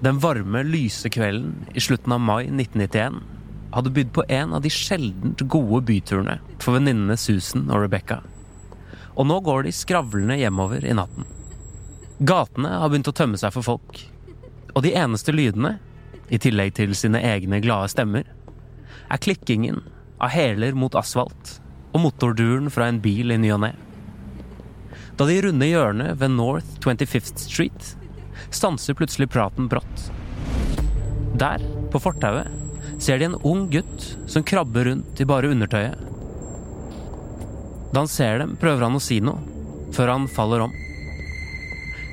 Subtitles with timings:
[0.00, 3.20] Den varme, lyse kvelden i slutten av mai 1991
[3.70, 8.22] hadde bydd på en av de sjeldent gode byturene for venninnene Susan og Rebecca.
[9.20, 11.28] Og nå går de skravlende hjemover i natten.
[12.24, 14.00] Gatene har begynt å tømme seg for folk.
[14.72, 15.76] Og de eneste lydene,
[16.32, 18.24] i tillegg til sine egne glade stemmer,
[19.10, 19.82] er klikkingen
[20.16, 21.58] av hæler mot asfalt
[21.90, 23.74] og motorduren fra en bil i ny og ne.
[25.20, 27.96] Da de runder hjørnet ved North 25th Street,
[28.54, 30.10] stanser plutselig praten brått.
[31.40, 32.50] Der, på fortauet,
[33.00, 35.96] ser de en ung gutt som krabber rundt i bare undertøyet.
[37.90, 39.40] Da han ser dem, prøver han å si noe,
[39.94, 40.74] før han faller om.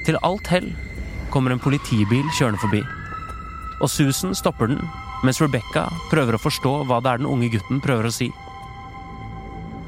[0.08, 0.72] Til alt hell
[1.34, 2.82] kommer en politibil kjørende forbi.
[3.84, 4.82] Og Susan stopper den,
[5.28, 8.32] mens Rebecca prøver å forstå hva det er den unge gutten prøver å si.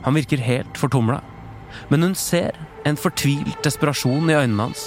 [0.06, 1.22] Han virker helt fortumla,
[1.90, 4.86] men hun ser en fortvilt desperasjon i øynene hans.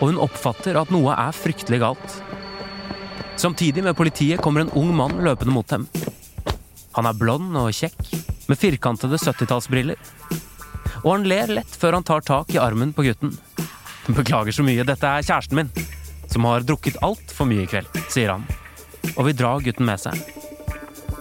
[0.00, 2.16] Og hun oppfatter at noe er fryktelig galt.
[3.40, 5.86] Samtidig med politiet kommer en ung mann løpende mot dem.
[6.96, 8.00] Han er blond og kjekk,
[8.50, 10.00] med firkantede 70-tallsbriller.
[11.04, 13.32] Og han ler lett før han tar tak i armen på gutten.
[14.18, 15.70] Beklager så mye, dette er kjæresten min,
[16.28, 18.44] som har drukket altfor mye i kveld, sier han,
[19.14, 20.20] og vil dra gutten med seg.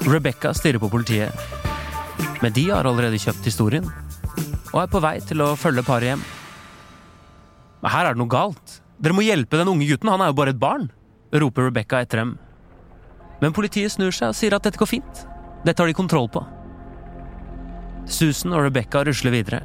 [0.09, 1.31] Rebecca stirrer på politiet,
[2.41, 3.88] men de har allerede kjøpt historien,
[4.73, 6.27] og er på vei til å følge paret hjem.
[7.81, 8.80] Men her er det noe galt.
[8.99, 10.89] Dere må hjelpe den unge gutten, han er jo bare et barn,
[11.31, 12.38] roper Rebecca etter dem.
[13.39, 15.21] Men politiet snur seg og sier at dette går fint.
[15.63, 16.44] Dette har de kontroll på.
[18.09, 19.61] Susan og Rebecca rusler videre.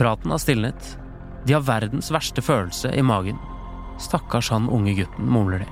[0.00, 0.96] Praten har stilnet.
[1.46, 3.38] De har verdens verste følelse i magen.
[4.00, 5.68] Stakkars han unge gutten, mumler de.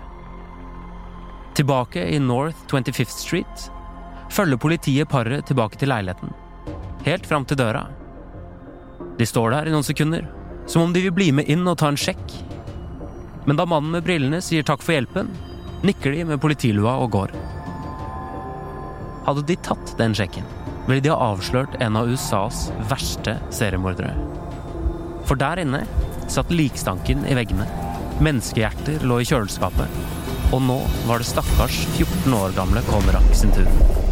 [1.59, 3.71] Tilbake i North 25th Street
[4.31, 6.31] følger politiet paret tilbake til leiligheten.
[7.07, 7.89] Helt fram til døra.
[9.19, 10.29] De står der i noen sekunder,
[10.69, 12.35] som om de vil bli med inn og ta en sjekk.
[13.49, 15.31] Men da mannen med brillene sier takk for hjelpen,
[15.87, 17.35] nikker de med politilua og går.
[19.29, 20.45] Hadde de tatt den sjekken,
[20.89, 24.13] ville de ha avslørt en av USAs verste seriemordere.
[25.29, 25.83] For der inne
[26.33, 27.69] satt likstanken i veggene.
[28.25, 30.01] Menneskehjerter lå i kjøleskapet.
[30.53, 34.08] Og nå var det stakkars 14 år gamle Konrad sin tur.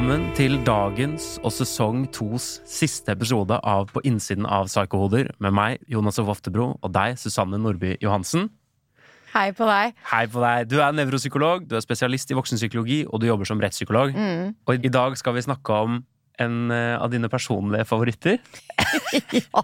[0.00, 5.82] Velkommen til dagens og sesong tos siste episode av På innsiden av Psykohoder med meg,
[5.92, 8.46] Jonas Ov Oftebro, og deg, Susanne Nordby Johansen.
[9.34, 9.92] Hei på deg.
[10.08, 10.70] Hei på deg.
[10.72, 14.16] Du er nevropsykolog, du er spesialist i voksenpsykologi, og du jobber som rettspsykolog.
[14.16, 14.56] Mm.
[14.64, 16.00] Og i dag skal vi snakke om
[16.40, 18.38] en eh, av dine personlige favoritter.
[19.36, 19.62] ja.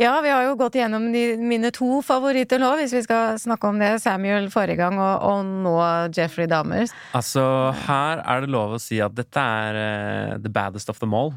[0.00, 3.68] ja, vi har jo gått igjennom de, mine to favoritter nå, hvis vi skal snakke
[3.70, 3.94] om det.
[4.02, 5.74] Samuel forrige gang, og, og nå
[6.16, 6.88] Jeffrey Dahmer.
[7.16, 7.44] Altså,
[7.86, 11.34] her er det lov å si at dette er uh, the baddest of them all.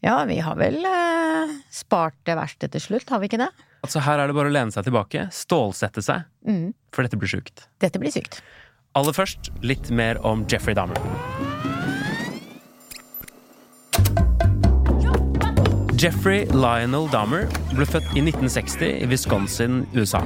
[0.00, 3.50] Ja, vi har vel uh, spart det verste til slutt, har vi ikke det?
[3.84, 6.70] Altså, her er det bare å lene seg tilbake, stålsette seg, Mm.
[6.94, 7.66] for dette blir sjukt.
[7.84, 8.40] Dette blir sykt.
[8.96, 11.49] Aller først litt mer om Jeffrey Dahmer.
[16.00, 17.42] Jeffrey Lionel Dahmer
[17.74, 20.22] ble født i 1960 i Wisconsin, USA.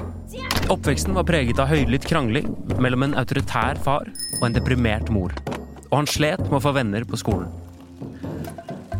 [0.71, 2.47] Oppveksten var preget av høylytt krangling
[2.79, 4.07] mellom en autoritær far
[4.39, 5.35] og en deprimert mor.
[5.89, 7.51] Og han slet med å få venner på skolen.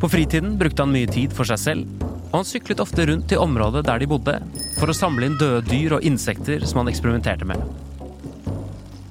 [0.03, 3.39] På fritiden brukte han mye tid for seg selv, og han syklet ofte rundt i
[3.39, 4.35] området der de bodde,
[4.81, 7.63] for å samle inn døde dyr og insekter som han eksperimenterte med.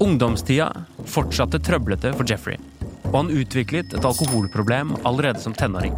[0.04, 0.68] Ungdomstida
[1.08, 2.60] fortsatte trøblete for Jeffrey,
[3.14, 5.96] og han utviklet et alkoholproblem allerede som tenåring.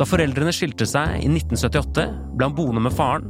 [0.00, 3.26] Da foreldrene skilte seg i 1978, ble han boende med faren,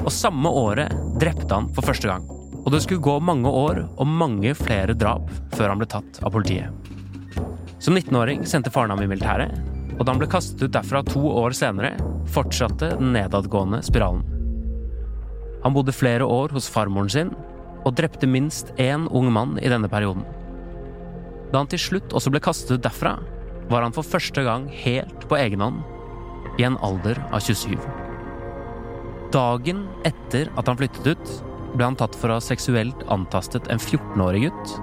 [0.00, 2.22] og samme året drepte han for første gang.
[2.62, 6.32] Og det skulle gå mange år og mange flere drap før han ble tatt av
[6.32, 6.72] politiet.
[7.84, 9.52] Som 19-åring sendte faren ham i militæret,
[9.98, 11.90] og da han ble kastet ut derfra to år senere,
[12.32, 14.22] fortsatte den nedadgående spiralen.
[15.66, 17.34] Han bodde flere år hos farmoren sin,
[17.84, 20.24] og drepte minst én ung mann i denne perioden.
[21.52, 23.18] Da han til slutt også ble kastet ut derfra,
[23.68, 25.84] var han for første gang helt på egen hånd
[26.58, 27.76] i en alder av 27.
[29.32, 31.32] Dagen etter at han flyttet ut,
[31.76, 34.76] ble han tatt for å ha seksuelt antastet en 14-årig gutt.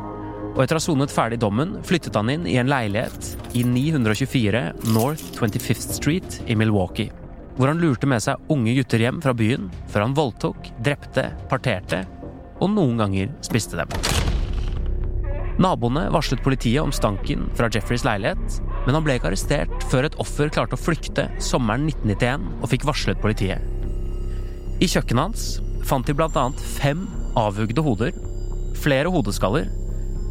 [0.53, 4.63] Og etter å ha sonet ferdig dommen, flyttet han inn i en leilighet i 924
[4.93, 7.09] North 25th Street i Milwaukee.
[7.57, 12.03] Hvor han lurte med seg unge gutter hjem fra byen før han voldtok, drepte, parterte
[12.61, 13.89] og noen ganger spiste dem.
[15.61, 20.17] Naboene varslet politiet om stanken fra Jeffreys leilighet, men han ble ikke arrestert før et
[20.21, 23.63] offer klarte å flykte sommeren 1991 og fikk varslet politiet.
[24.83, 25.45] I kjøkkenet hans
[25.87, 27.05] fant de annet fem
[27.39, 28.15] avhugde hoder,
[28.79, 29.69] flere hodeskaller,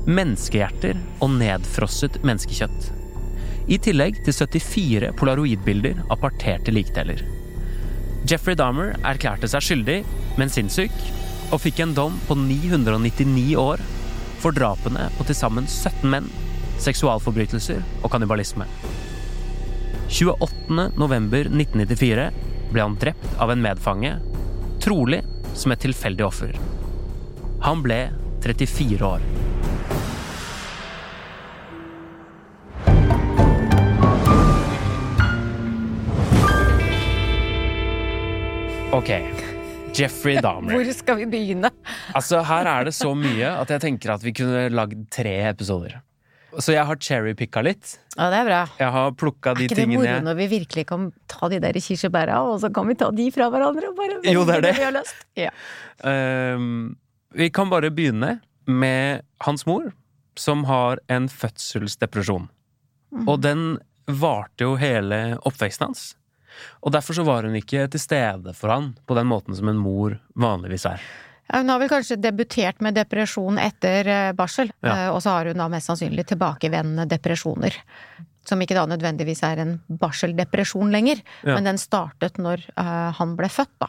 [0.06, 2.90] menneskehjerter og nedfrosset menneskekjøtt.
[3.70, 7.22] I tillegg til 74 polaroidbilder av parterte likdeler.
[8.28, 10.00] Jeffrey Dahmer erklærte seg skyldig,
[10.38, 10.94] men sinnssyk,
[11.52, 13.82] og fikk en dom på 999 år
[14.42, 16.28] for drapene på til sammen 17 menn,
[16.82, 18.66] seksualforbrytelser og kannibalisme.
[20.12, 20.90] 28.
[21.00, 22.26] november 1994
[22.72, 24.16] ble han drept av en medfange,
[24.82, 25.22] trolig
[25.56, 26.58] som et tilfeldig offer.
[27.62, 28.02] Han ble
[28.42, 29.24] 34 år.
[38.92, 39.08] Ok.
[39.96, 40.76] Jeffrey Dahmer.
[40.76, 41.70] Hvor skal vi begynne?
[42.16, 46.00] Altså, her er det så mye at jeg tenker at vi kunne lagd tre episoder.
[46.60, 47.94] Så jeg har cherrypicka litt.
[48.16, 48.60] Ja, det er bra.
[48.78, 49.72] Jeg har plukka de tingene.
[49.72, 52.88] Er ikke det moro når vi virkelig kan ta de der kirsebæra, og så kan
[52.90, 54.74] vi ta de fra hverandre og bare Jo, det er det.
[54.76, 55.22] vi har lyst?
[55.38, 55.50] Ja.
[56.04, 56.96] Um,
[57.32, 59.92] Vi kan bare begynne med hans mor,
[60.36, 62.48] som har en fødselsdepresjon.
[63.12, 63.28] Mm.
[63.28, 66.16] Og den varte jo hele oppveksten hans.
[66.84, 69.80] Og derfor så var hun ikke til stede for han på den måten som en
[69.80, 71.00] mor vanligvis er.
[71.50, 74.92] Hun har vel kanskje debutert med depresjon etter eh, barsel, Ja.
[74.94, 77.74] eh, og så har hun da mest sannsynlig tilbakevendende depresjoner.
[78.44, 81.54] Som ikke da nødvendigvis er en barseldepresjon lenger, Ja.
[81.54, 83.88] men den startet når eh, han ble født, da.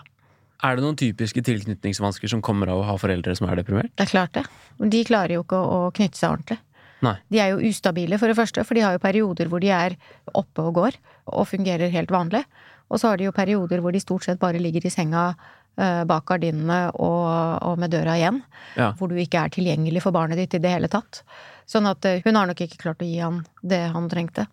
[0.63, 3.91] Er det noen typiske tilknytningsvansker som kommer av å ha foreldre som er deprimert?
[3.97, 4.45] Det er klart det.
[4.79, 6.59] De klarer jo ikke å, knytte seg ordentlig.
[7.03, 7.17] Nei.
[7.29, 9.97] De er jo ustabile, for det første, for de har jo perioder hvor de er
[10.33, 10.93] oppe og går,
[11.27, 12.45] og fungerer helt vanlig.
[12.89, 15.33] Og så har de jo perioder hvor de stort sett bare ligger i senga
[15.73, 17.25] bak gardinene og,
[17.65, 18.43] og med døra igjen.
[18.77, 18.91] Ja.
[18.99, 21.23] Hvor du ikke er tilgjengelig for barnet ditt i det hele tatt.
[21.69, 24.47] Sånn at eh, hun har nok ikke klart å gi han det han trengte.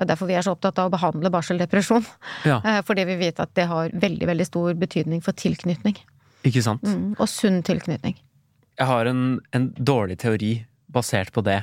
[0.00, 2.06] Er derfor vi er så opptatt av å behandle barseldepresjon.
[2.48, 5.98] Ja, eh, Fordi vi vet at det har veldig, veldig stor betydning for tilknytning.
[6.48, 6.84] ikke sant?
[6.86, 8.18] Mm, og sunn tilknytning.
[8.80, 10.54] Jeg har en, en dårlig teori
[10.90, 11.62] basert på det.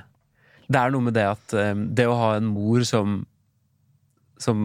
[0.68, 3.24] Det er noe med det at eh, det å ha en mor som
[4.38, 4.60] som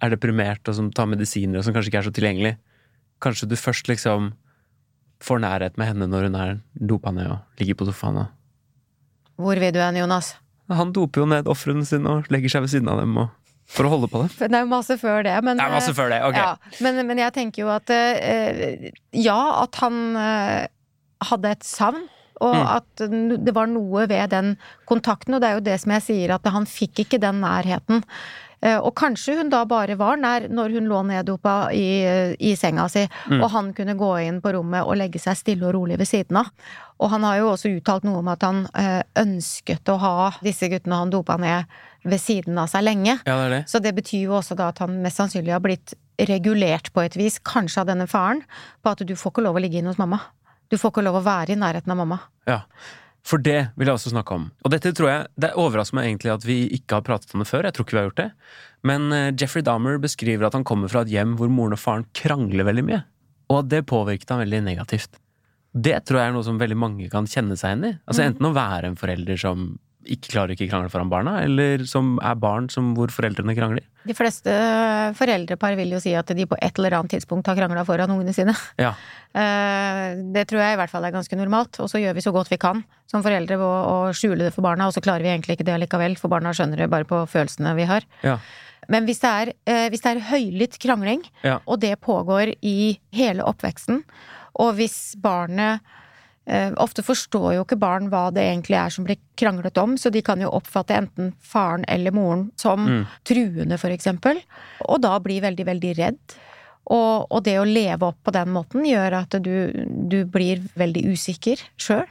[0.00, 2.52] er deprimert og som tar medisiner og som kanskje ikke er så tilgjengelig
[3.24, 4.32] Kanskje du først liksom
[5.24, 8.28] får nærhet med henne når hun er dopa ned og ligger på sofaen.
[9.38, 10.36] Hvor vil du hen, Jonas?
[10.70, 13.30] Han doper jo ned ofrene sine og legger seg ved siden av dem og,
[13.68, 14.28] for å holde på det?
[14.38, 16.36] Det er jo masse før det, men Det er masse før det, ok.
[16.38, 20.68] Ja, men, men jeg tenker jo at eh, Ja, at han eh,
[21.30, 22.06] hadde et savn.
[22.38, 22.66] Og Mm.
[22.70, 23.00] at
[23.42, 24.52] det var noe ved den
[24.86, 28.04] kontakten, og det er jo det som jeg sier, at han fikk ikke den nærheten.
[28.62, 32.88] Eh, Og kanskje hun da bare var nær når hun lå neddopa i, i senga
[32.88, 33.42] si, Mm.
[33.42, 36.36] og han kunne gå inn på rommet og legge seg stille og rolig ved siden
[36.40, 36.46] av.
[36.98, 40.68] Og han har jo også uttalt noe om at han eh, ønsket å ha disse
[40.68, 41.64] guttene han dopa ned
[42.04, 43.20] ved siden av seg lenge.
[43.26, 43.62] Ja, det det.
[43.70, 47.14] Så det betyr jo også da at han mest sannsynlig har blitt regulert på et
[47.16, 48.42] vis, kanskje av denne faren,
[48.82, 50.18] på at du får ikke lov å ligge inne hos mamma.
[50.70, 52.18] Du får ikke lov å være i nærheten av mamma.
[52.48, 52.62] Ja.
[53.26, 54.48] For det vil jeg også snakke om.
[54.64, 57.48] Og dette tror jeg Det overrasker meg egentlig at vi ikke har pratet om det
[57.50, 57.66] før.
[57.66, 58.28] Jeg tror ikke vi har gjort det.
[58.88, 62.06] Men eh, Jeffrey Dahmer beskriver at han kommer fra et hjem hvor moren og faren
[62.16, 63.02] krangler veldig mye.
[63.48, 65.18] Og at det påvirket han veldig negativt.
[65.74, 67.92] Det tror jeg er noe som veldig mange kan kjenne seg igjen i.
[68.08, 69.68] Altså Enten å være en forelder som
[70.06, 73.82] ikke klarer ikke krangle foran barna, eller som er barn som hvor foreldrene krangler.
[74.08, 74.52] De fleste
[75.18, 78.34] foreldrepar vil jo si at de på et eller annet tidspunkt har krangla foran ungene
[78.36, 78.54] sine.
[78.80, 78.94] Ja.
[79.38, 82.32] Eh, Det tror jeg i hvert fall er ganske normalt, og så gjør vi så
[82.32, 85.28] godt vi kan som foreldre å å skjule det for barna, og så klarer vi
[85.28, 88.06] egentlig ikke det likevel, for barna skjønner det bare på følelsene vi har.
[88.24, 88.38] Ja.
[88.88, 91.58] Men hvis det er, eh, hvis det er høylytt krangling, Ja.
[91.68, 94.02] og det pågår i hele oppveksten,
[94.58, 95.80] og hvis barnet
[96.80, 100.22] Ofte forstår jo ikke barn hva det egentlig er som blir kranglet om, så de
[100.24, 103.02] kan jo oppfatte enten faren eller moren som Mm.
[103.28, 104.40] truende, eksempel,
[104.86, 106.36] og da bli veldig, veldig redd.
[106.88, 111.04] Og, og det å leve opp på den måten gjør at du, du blir veldig
[111.12, 112.06] usikker sjøl.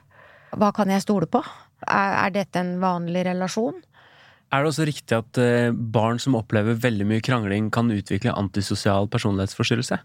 [0.53, 1.41] Hva kan jeg stole på?
[1.87, 3.81] Er, er dette en vanlig relasjon?
[4.53, 9.09] Er det også riktig at eh, barn som opplever veldig mye krangling, kan utvikle antisosial
[9.11, 9.97] personlighetsforstyrrelse?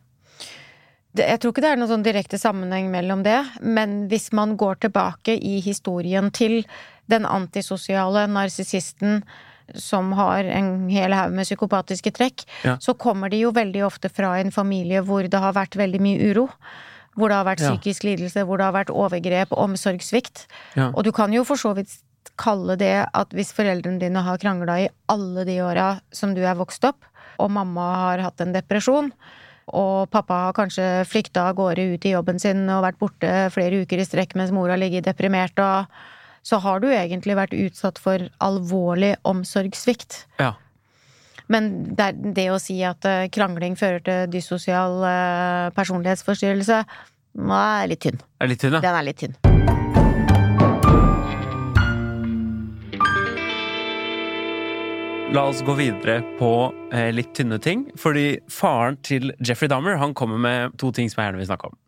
[1.15, 4.79] Jeg tror ikke det er noen sånn direkte sammenheng mellom det, men hvis man går
[4.87, 6.63] tilbake i historien til
[7.13, 9.23] den antisosiale narsissisten
[9.79, 12.77] som har en hel haug med psykopatiske trekk, Ja.
[12.81, 16.31] så kommer de jo veldig ofte fra en familie hvor det har vært veldig mye
[16.33, 16.49] uro.
[17.15, 20.47] Hvor det har vært psykisk lidelse, hvor det har vært overgrep, omsorgssvikt.
[20.77, 20.91] Ja.
[20.95, 21.99] Og du kan jo for så vidt
[22.41, 26.57] kalle det at hvis foreldrene dine har krangla i alle de åra som du er
[26.57, 27.05] vokst opp,
[27.39, 29.13] og mamma har hatt en depresjon,
[29.71, 33.83] og pappa har kanskje flykta av gårde ut i jobben sin og vært borte flere
[33.85, 35.87] uker i strekk mens mor har ligget deprimert, og
[36.43, 40.25] så har du egentlig vært utsatt for alvorlig omsorgssvikt.
[40.43, 40.55] Ja.
[41.53, 46.83] Men det, det å si at eh, krangling fører til dyssosial eh, personlighetsforstyrrelse,
[47.33, 48.21] er litt tynn.
[48.41, 48.85] Er litt tynn, ja.
[48.85, 49.82] Den er litt tynn.
[55.33, 56.49] La oss gå videre på
[56.93, 57.87] eh, litt tynne ting.
[57.97, 61.71] Fordi faren til Jeffrey Dahmer han kommer med to ting som jeg gjerne vil snakke
[61.71, 61.79] om.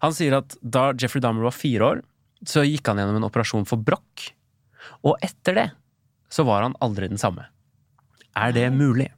[0.00, 2.02] Han sier at da Jeffrey Dahmer var fire år,
[2.46, 4.30] så gikk han gjennom en operasjon for brokk.
[5.04, 5.66] Og etter det
[6.32, 7.44] så var han aldri den samme.
[8.38, 9.10] Er det mulig?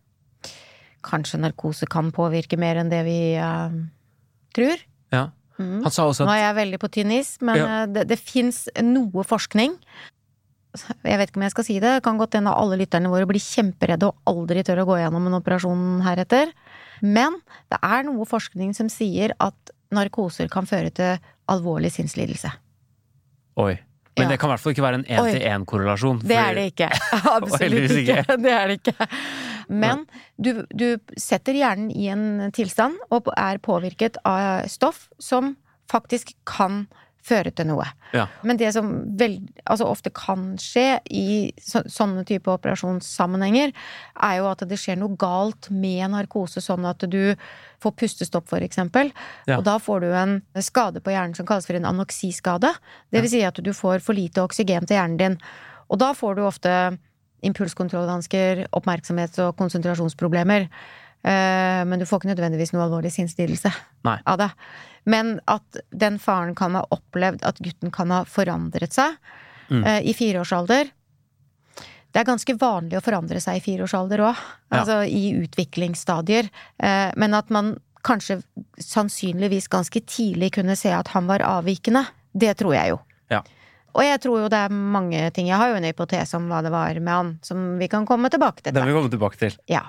[1.06, 3.74] Kanskje narkose kan påvirke mer enn det vi uh,
[4.56, 4.82] tror.
[5.14, 5.28] Ja.
[5.60, 5.82] Mm.
[5.84, 7.68] Han sa også at Nå er jeg veldig på tynn is, men Ja.
[7.82, 9.76] eh, det, det fins noe forskning.
[10.72, 13.26] Jeg vet ikke om jeg skal si det, det kan godt hende alle lytterne våre
[13.28, 16.52] blir kjemperedde og aldri tør å gå gjennom en operasjon heretter.
[17.04, 17.36] Men
[17.72, 21.18] det er noe forskning som sier at narkoser kan føre til
[21.52, 22.52] alvorlig sinnslidelse.
[23.60, 23.74] Oi.
[24.16, 24.28] Men Ja.
[24.32, 26.18] det kan i hvert fall ikke være en én-til-én-korrelasjon.
[26.28, 26.88] Det er det ikke.
[27.36, 28.18] Absolutt ikke.
[28.20, 28.36] ikke.
[28.44, 29.08] Det er det ikke.
[29.72, 35.54] Men du, du setter hjernen i en tilstand og er påvirket av stoff som
[35.92, 36.86] faktisk kan
[37.22, 37.86] føre til noe.
[38.12, 38.26] Ja.
[38.46, 41.26] Men det som vel, altså ofte kan skje i
[41.62, 43.72] så, sånne type operasjonssammenhenger,
[44.26, 47.34] er jo at det skjer noe galt med narkose, sånn at du
[47.82, 49.12] får pustestopp, eksempel.
[49.46, 49.60] Ja.
[49.60, 52.74] Og da får du en skade på hjernen som kalles for en anoksiskade.
[53.10, 55.38] Det vil si at du får for lite oksygen til hjernen din.
[55.92, 56.74] Og da får du ofte
[57.42, 60.68] impulskontrollvansker, oppmerksomhets- og konsentrasjonsproblemer.
[61.24, 63.72] Eh, Men du får ikke nødvendigvis noe alvorlig sinnslidelse
[64.26, 64.50] av det.
[65.04, 69.16] Men at den faren kan ha opplevd at gutten kan ha forandret seg
[69.70, 69.84] Mm.
[69.86, 70.90] eh, i fireårsalder.
[72.12, 74.36] Det er ganske vanlig å forandre seg i fireårsalder òg,
[74.70, 74.78] Ja.
[74.82, 76.50] altså i utviklingsstadier.
[76.78, 78.42] Eh, Men at man kanskje
[78.78, 83.00] sannsynligvis ganske tidlig kunne se at han var avvikende, det tror jeg jo.
[83.30, 83.42] Ja.
[83.94, 86.62] Og jeg tror jo det er mange ting Jeg har jo en hypotese om hva
[86.62, 88.72] det var med han, som vi kan komme tilbake til.
[88.72, 89.56] Den vil vi komme tilbake til.
[89.68, 89.82] Ja.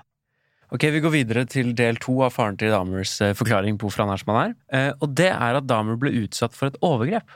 [0.74, 4.08] Ok, Vi går videre til del to av faren til Dahmers eh, forklaring på hvorfor
[4.08, 4.54] han er som han er.
[4.74, 7.30] Eh, Og det er at Dahmer ble utsatt for et overgrep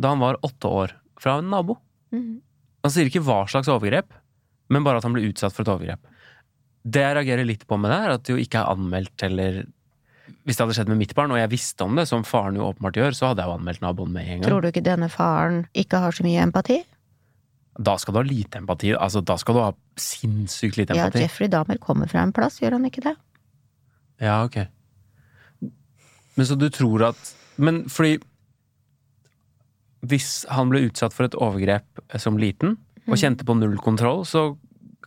[0.00, 1.76] da han var åtte år, fra en nabo.
[2.14, 2.40] Mm.
[2.82, 4.14] Han sier ikke hva slags overgrep,
[4.72, 6.00] men bare at han ble utsatt for et overgrep.
[6.82, 9.60] Det jeg reagerer litt på med det, er at det jo ikke er anmeldt eller
[10.46, 12.68] Hvis det hadde skjedd med mitt barn, og jeg visste om det, som faren jo
[12.70, 14.46] åpenbart gjør, så hadde jeg jo anmeldt naboen med en gang.
[14.48, 16.80] Tror du ikke denne faren ikke har så mye empati?
[17.80, 18.90] Da skal du ha lite empati.
[18.92, 21.22] Altså, da skal du ha sinnssykt lite empati.
[21.22, 21.26] Ja.
[21.26, 23.14] Jeffrey Dahmer kommer fra en plass, gjør han ikke det?
[24.20, 24.58] Ja, ok.
[26.36, 28.18] Men så du tror at Men fordi
[30.06, 32.78] Hvis han ble utsatt for et overgrep som liten,
[33.10, 34.54] og kjente på null kontroll, så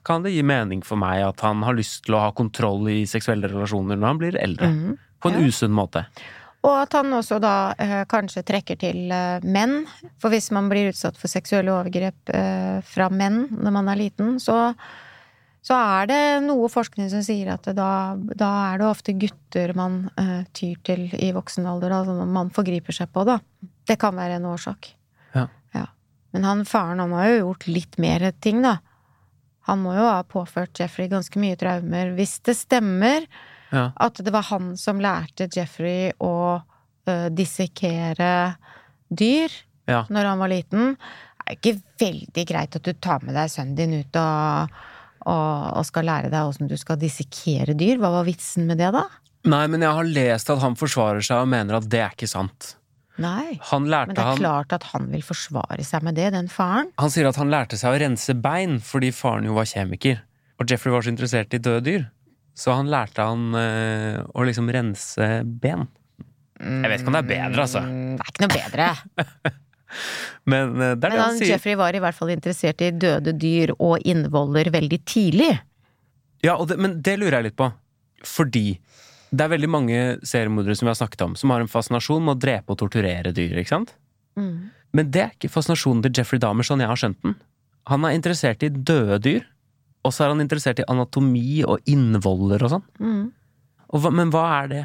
[0.05, 3.05] kan det gi mening for meg at han har lyst til å ha kontroll i
[3.09, 4.69] seksuelle relasjoner når han blir eldre.
[4.69, 4.97] Mhm.
[5.23, 5.47] På en Ja.
[5.47, 6.05] usunn måte.
[6.63, 9.81] Og at han også da eh, kanskje trekker til eh, menn.
[10.21, 14.37] For hvis man blir utsatt for seksuelle overgrep eh, fra menn når man er liten,
[14.39, 14.71] så,
[15.63, 20.05] så er det noe forskning som sier at da, da er det ofte gutter man
[20.15, 23.41] eh, tyr til i voksen alder, da, som man forgriper seg på, da.
[23.83, 24.93] Det kan være en årsak.
[25.35, 25.49] Ja.
[26.33, 28.79] Men han faren, han har jo gjort litt mer ting, da.
[29.69, 32.15] Han må jo ha påført Jeffrey ganske mye traumer.
[32.17, 33.27] Hvis det stemmer
[33.73, 33.87] Ja.
[33.97, 38.55] at det var han som lærte Jeffrey å uh, dissekere
[39.09, 39.51] dyr
[39.89, 40.05] Ja.
[40.09, 40.93] når han var liten,
[41.43, 44.77] Det er ikke veldig greit at du tar med deg sønnen din ut og,
[45.25, 47.97] og, og skal lære deg åssen du skal dissekere dyr.
[47.99, 49.03] Hva var vitsen med det, da?
[49.43, 52.31] Nei, men jeg har lest at han forsvarer seg og mener at det er ikke
[52.31, 52.77] sant.
[53.21, 53.59] Nei.
[53.69, 56.89] Han Men det er han klart at han vil forsvare seg med det, den faren.
[56.97, 60.23] Han sier at han lærte seg å rense bein fordi faren jo var kjemiker.
[60.61, 62.07] Og Jeffrey var så interessert i døde dyr.
[62.57, 65.87] Så han lærte han eh, å liksom rense ben.
[66.63, 67.81] Jeg vet ikke om det er bedre, altså.
[67.83, 68.89] Mm, Det er ikke noe bedre.
[70.51, 71.51] Men eh, det er Men det han, han sier.
[71.55, 75.51] Jeffrey var i hvert fall interessert i døde dyr og innvoller veldig tidlig.
[76.43, 77.69] Ja, og det, men det lurer jeg litt på.
[78.27, 78.65] Fordi
[79.33, 82.35] det er veldig mange seriemordere som vi har snakket om, som har en fascinasjon med
[82.35, 83.55] å drepe og torturere dyr.
[83.61, 83.93] ikke sant?
[84.37, 84.69] Mm.
[84.93, 87.37] Men det er ikke fascinasjonen til Jeffrey Dahmer, sånn jeg har skjønt den.
[87.89, 89.47] Han er interessert i døde dyr,
[90.03, 92.83] og så er han interessert i anatomi og innvoller og sånn.
[92.99, 93.31] Mm.
[93.93, 94.81] Og men hva er det?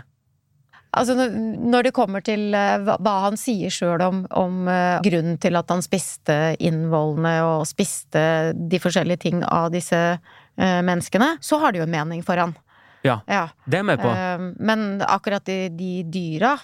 [0.99, 5.55] Altså når- det kommer til eh, hva han sier sjøl om, om eh, grunnen til
[5.57, 11.73] at han spiste innvollene og spiste de forskjellige ting av disse eh, menneskene, så har
[11.73, 12.57] det jo en mening for han.
[13.05, 13.49] Ja, Ja.
[13.69, 14.11] det er jeg med på.
[14.59, 16.57] Men akkurat de, de dyra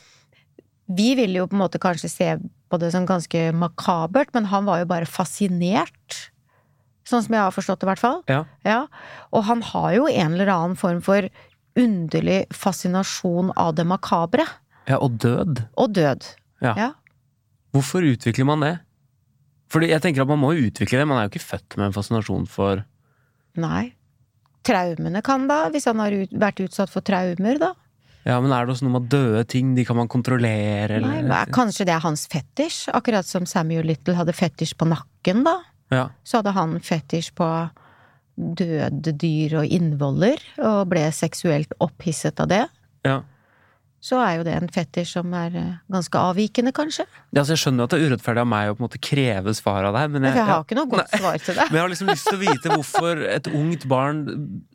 [0.90, 2.26] Vi vil jo på en måte kanskje se
[2.68, 6.30] på det som ganske makabert, men han var jo bare fascinert.
[7.04, 8.22] Sånn som jeg har forstått det, i hvert fall.
[8.30, 8.44] Ja.
[8.64, 8.78] Ja.
[9.34, 11.26] Og han har jo en eller annen form for
[11.76, 14.46] underlig fascinasjon av det makabre.
[14.88, 15.64] ja, og død.
[15.76, 16.24] Og død.
[16.62, 16.74] Ja.
[16.78, 16.90] Ja.
[17.74, 18.74] Hvorfor utvikler man det?
[19.72, 21.06] Fordi jeg tenker at man må jo utvikle det.
[21.10, 22.84] Man er jo ikke født med en fascinasjon for
[23.58, 23.92] Nei.
[24.64, 27.74] Traumene kan da, hvis han har ut, vært utsatt for traumer, da.
[28.24, 29.74] Ja, men er det også noe med døde ting?
[29.76, 32.86] De kan man kontrollere, eller Nei, men kanskje det er hans fetisj?
[32.96, 35.58] Akkurat som Samuel Little hadde fetisj på nakken, da.
[35.92, 36.08] Ja.
[36.24, 37.48] Så hadde han fetisj på
[38.34, 42.64] døde dyr og innvoller, og ble seksuelt opphisset av det.
[43.06, 43.22] ja.
[44.04, 47.06] Så er jo det en fetisj som er eh, ganske avvikende, kanskje.
[47.32, 49.00] Ja, så jeg skjønner jo at det er urettferdig av meg å på en måte
[49.00, 51.20] kreve svar av deg, men jeg, jeg har ikke noe godt Nei.
[51.22, 51.66] svar til det.
[51.70, 54.20] men jeg har liksom lyst til å vite hvorfor et ungt barn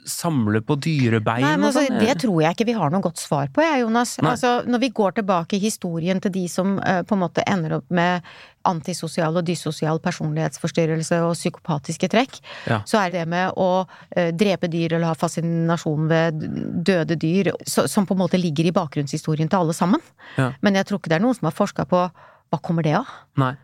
[0.09, 2.01] samler på dyrebein Nei, men og altså, sånn.
[2.01, 4.15] Det tror jeg ikke vi har noe godt svar på, jeg, Jonas.
[4.23, 7.77] Altså, når vi går tilbake i historien til de som uh, på en måte ender
[7.77, 8.25] opp med
[8.69, 12.81] antisosial og dyssosial personlighetsforstyrrelse og psykopatiske trekk, Ja.
[12.85, 13.85] så er det med å
[14.15, 16.43] eh, drepe dyr eller ha fascinasjon ved
[16.85, 20.01] døde dyr, så, som på en måte ligger i bakgrunnshistorien til alle sammen.
[20.37, 20.51] Ja.
[20.61, 22.05] Men jeg tror ikke det er noen som har forska på
[22.49, 23.09] hva kommer det av?
[23.37, 23.55] Nei.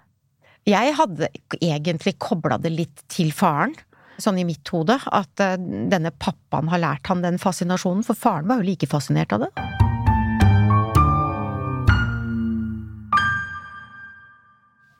[0.65, 1.29] Jeg hadde
[1.62, 3.75] egentlig kobla det litt til faren.
[4.17, 5.57] Sånn i mitt hode, at eh,
[5.91, 9.85] denne pappaen har lært han den fascinasjonen, for faren var jo like fascinert av det.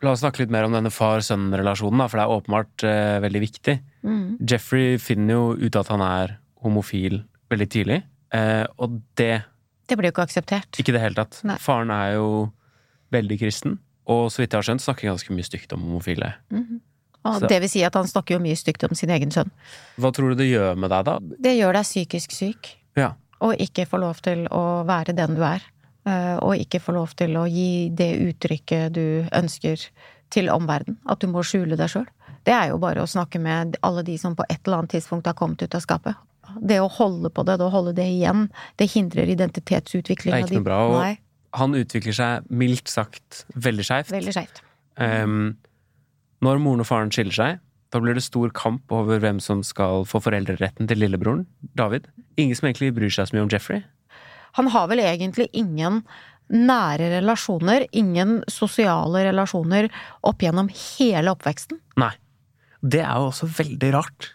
[0.05, 3.75] La oss snakke litt mer om denne far-sønn-relasjonen, for det er åpenbart eh, veldig viktig.
[4.05, 4.25] Mm.
[4.51, 6.35] Jeffrey finner jo ut at han er
[6.65, 7.97] homofil veldig tidlig,
[8.35, 9.31] eh, og det
[9.89, 10.77] Det blir jo ikke akseptert.
[10.77, 11.39] ikke i det hele tatt.
[11.47, 11.57] Nei.
[11.62, 12.51] Faren er jo
[13.15, 16.33] veldig kristen, og så vidt jeg har skjønt, snakker ganske mye stygt om homofile.
[17.25, 19.50] Og det vil si at han snakker jo mye stygt om sin egen sønn.
[19.97, 21.17] Hva tror du det gjør med deg, da?
[21.41, 23.13] Det gjør deg psykisk syk, Ja.
[23.41, 25.62] og ikke få lov til å være den du er.
[26.05, 29.87] Eh, Og ikke få lov til å gi det uttrykket du ønsker
[30.29, 31.00] til omverdenen.
[31.09, 32.05] At du må skjule deg sjøl.
[32.46, 35.25] Det er jo bare å snakke med alle de som på et eller annet tidspunkt
[35.25, 36.15] har kommet ut av skapet.
[36.61, 40.53] Det å holde på det, det å holde det igjen, det hindrer Det er ikke
[40.53, 41.18] noe bra, og-
[41.53, 44.11] Han utvikler seg mildt sagt veldig skeivt.
[44.11, 44.61] veldig skeivt.
[44.98, 45.55] Ehm,
[46.41, 47.59] når moren og faren skiller seg,
[47.91, 52.07] da blir det stor kamp over hvem som skal få foreldreretten til lillebroren, David.
[52.37, 53.83] Ingen som egentlig bryr seg så mye om Jeffrey.
[54.59, 56.01] Han har vel egentlig ingen
[56.53, 59.87] nære relasjoner, ingen sosiale relasjoner
[60.29, 61.79] opp gjennom hele oppveksten.
[61.98, 62.11] Nei.
[62.85, 64.27] Det er jo også veldig rart.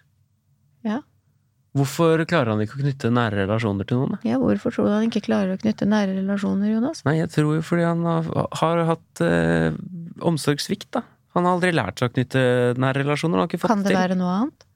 [0.83, 0.99] Ja.
[1.79, 4.17] Hvorfor klarer han ikke å knytte nære relasjoner til noen?
[4.27, 7.05] Ja, hvorfor tror du han ikke klarer å knytte nære relasjoner, Jonas?
[7.07, 8.27] Nei, jeg tror jo fordi han har,
[8.59, 9.71] har hatt eh,
[10.27, 11.05] omsorgssvikt, da.
[11.39, 12.43] Han har aldri lært seg å knytte
[12.83, 13.39] nære relasjoner.
[13.39, 14.01] Han har ikke fått Kan det til.
[14.01, 14.67] være noe annet?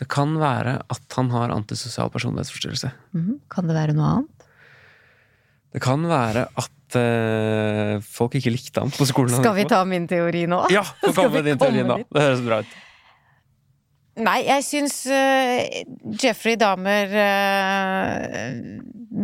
[0.00, 2.90] Det kan være at han har antisosial personlighetsforstyrrelse.
[3.14, 3.40] Mhm.
[3.52, 4.48] Kan det være noe annet?
[5.74, 9.34] Det kan være at uh, folk ikke likte ham på skolen.
[9.34, 10.60] Skal vi ta min teori nå?
[10.70, 11.96] Ja, få kan komme med din teori nå.
[12.14, 12.76] Det høres bra ut.
[14.22, 15.58] Nei, jeg syns uh,
[16.22, 18.60] Jeffrey Dahmer uh,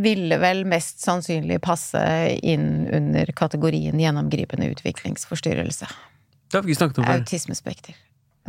[0.02, 2.02] ville vel mest sannsynlig passe
[2.42, 5.86] inn under kategorien gjennomgripende utviklingsforstyrrelse.
[6.50, 7.22] Det har vi ikke snakket om før.
[7.22, 7.94] Autismespekter.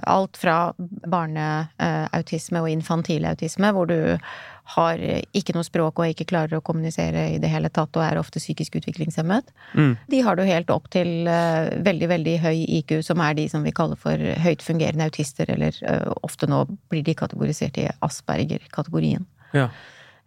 [0.07, 4.17] Alt fra barneautisme og infantil autisme, hvor du
[4.75, 5.01] har
[5.35, 8.39] ikke noe språk og ikke klarer å kommunisere i det hele tatt og er ofte
[8.39, 9.51] psykisk utviklingshemmet.
[9.75, 9.95] Mm.
[10.13, 13.65] De har du helt opp til eh, veldig, veldig høy IQ, som er de som
[13.67, 19.27] vi kaller for høyt fungerende autister, eller eh, ofte nå blir de kategorisert i Asperger-kategorien.
[19.57, 19.67] Ja.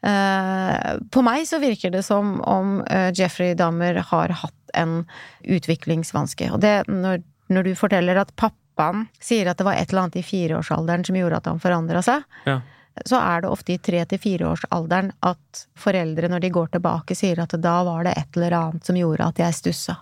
[0.05, 5.05] Eh, på meg så virker det som om eh, Jeffrey Dahmer har hatt en
[5.41, 6.51] utviklingsvanske.
[6.53, 8.35] Og det, når, når du forteller at
[8.75, 12.03] pappaen sier at det var et eller annet i fireårsalderen som gjorde at han forandra
[12.03, 12.61] seg, Ja.
[13.07, 17.41] så er det ofte i tre til fireårsalderen at foreldre, når de går tilbake, sier
[17.41, 19.97] at da var det et eller annet som gjorde at jeg stussa.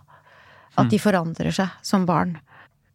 [0.76, 2.38] At de forandrer seg som barn.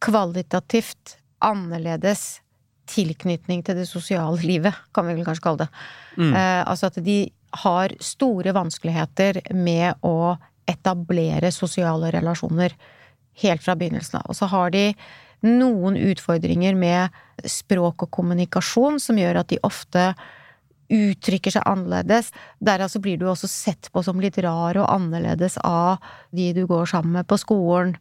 [0.02, 2.40] Kvalitativt annerledes
[2.88, 5.68] tilknytning til det sosiale livet, kan vi vel kanskje kalle det.
[6.16, 6.32] Mm.
[6.34, 7.18] Eh, altså at de
[7.62, 10.36] har store vanskeligheter med å
[10.68, 12.74] etablere sosiale relasjoner
[13.42, 14.26] helt fra begynnelsen av.
[14.28, 14.94] Og så har de
[15.46, 17.14] noen utfordringer med
[17.46, 20.10] språk og kommunikasjon som gjør at de ofte
[20.88, 22.32] uttrykker seg annerledes.
[22.64, 26.02] Der altså blir du også sett på som litt rar og annerledes av
[26.34, 27.96] de du går sammen med på skolen.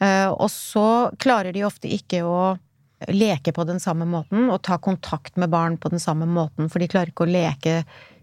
[0.00, 2.56] Eh, Og så klarer de ofte ikke å
[3.08, 6.80] leke på den samme måten og ta kontakt med barn på den samme måten, for
[6.80, 7.76] de klarer ikke å leke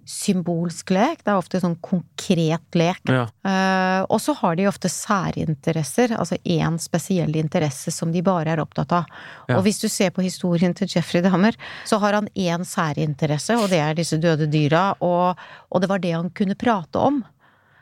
[0.08, 3.02] symbolsk lek, det er ofte sånn konkret lek.
[3.12, 3.26] Ja.
[3.43, 8.63] Uh, og så har de ofte særinteresser, altså én spesiell interesse som de bare er
[8.63, 9.10] opptatt av.
[9.50, 9.58] Ja.
[9.58, 13.67] Og hvis du ser på historien til Jeffrey Dahmer, så har han én særinteresse, og
[13.74, 15.36] det er disse døde dyra, og,
[15.70, 17.20] og det var det han kunne prate om.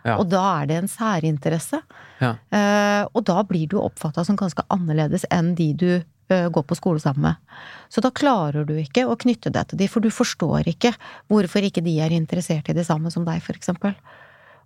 [0.05, 0.19] Ja.
[0.19, 1.79] Og da er det en særinteresse.
[2.21, 2.35] Ja.
[2.53, 5.89] Uh, og da blir du oppfatta som ganske annerledes enn de du
[6.29, 7.57] eh, går på skole sammen med.
[7.89, 10.93] Så da klarer du ikke å knytte deg til de, for du forstår ikke
[11.31, 13.95] hvorfor ikke de er interessert i det samme som deg, for eksempel.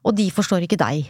[0.08, 1.10] Og de forstår ikke deg.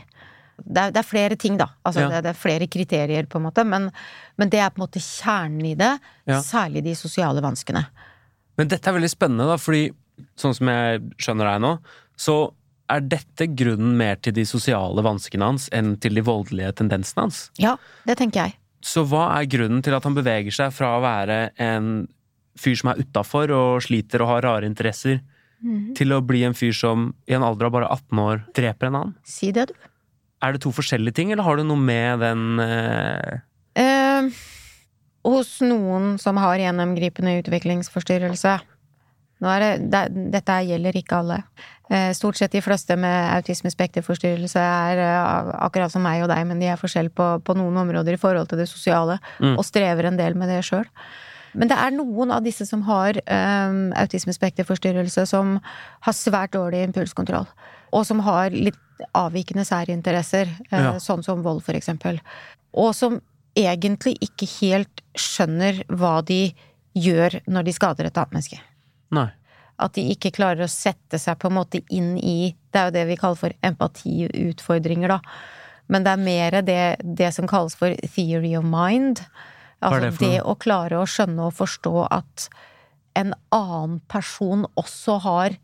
[0.60, 1.70] Det er, det er flere ting, da.
[1.88, 2.10] Altså, Ja.
[2.10, 3.64] det, det er flere kriterier, på en måte.
[3.64, 3.90] Men,
[4.38, 5.94] men det er på en måte kjernen i det.
[6.28, 6.42] Ja.
[6.44, 7.86] Særlig de sosiale vanskene.
[8.60, 9.86] Men dette er veldig spennende, da, fordi
[10.36, 11.76] sånn som jeg skjønner deg nå,
[12.20, 12.36] så
[12.92, 17.44] er dette grunnen mer til de sosiale vanskene hans enn til de voldelige tendensene hans.
[17.62, 17.78] Ja,
[18.10, 18.58] det tenker jeg.
[18.86, 22.08] Så hva er grunnen til at han beveger seg fra å være en
[22.60, 25.22] fyr som er utafor og sliter og har rare interesser,
[25.96, 28.98] til å bli en fyr som i en alder av bare 18 år dreper en
[29.02, 29.16] annen?
[29.28, 29.90] Si det, du.
[30.40, 33.42] Er det to forskjellige ting, eller har du noe med den eh,
[33.80, 34.30] Eh,
[35.28, 38.56] hos noen som har gjennomgripende utviklingsforstyrrelse
[39.48, 41.38] er det, det, Dette gjelder ikke alle.
[41.90, 46.60] Eh, stort sett de fleste med autismespekterforstyrrelse er eh, akkurat som meg og deg, men
[46.60, 49.56] de er forskjell på, på noen områder i forhold til det sosiale, Mm.
[49.58, 50.86] og strever en del med det sjøl.
[51.56, 55.56] Men det er noen av disse som har um, autismespekterforstyrrelse, som
[56.06, 57.48] har svært dårlig impulskontroll.
[57.96, 58.78] Og som har litt
[59.16, 60.92] avvikende særinteresser, Ja.
[61.00, 62.20] sånn som vold, eksempel.
[62.74, 63.22] Og som
[63.58, 66.54] egentlig ikke helt skjønner hva de
[66.94, 68.60] gjør når de skader et annet menneske.
[69.16, 69.30] Nei.
[69.80, 72.96] At de ikke klarer å sette seg på en måte inn i Det er jo
[72.98, 75.20] det vi kaller for empatiutfordringer, da.
[75.90, 79.24] Men det er mer det, det som kalles for theory of mind.
[79.82, 82.50] Altså det det å klare å skjønne og forstå at
[83.18, 85.56] en annen person også har,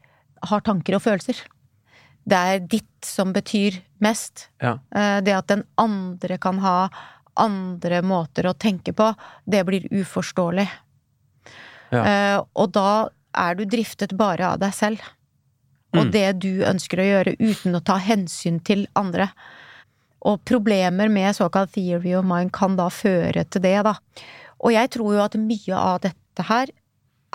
[0.49, 1.43] har tanker og følelser.
[2.25, 4.47] Det er ditt som betyr mest.
[4.63, 4.79] Ja.
[4.95, 6.89] Eh, Det at den andre kan ha
[7.37, 9.11] andre måter å tenke på,
[9.45, 10.67] det blir uforståelig.
[11.91, 12.01] Ja.
[12.01, 14.99] Eh, Og da er du driftet bare av deg selv.
[15.95, 16.11] Og Mm.
[16.11, 19.29] det du ønsker å gjøre uten å ta hensyn til andre.
[20.25, 23.93] Og problemer med såkalt theory of mind kan da føre til det, da.
[24.59, 26.67] Og jeg tror jo at mye av dette her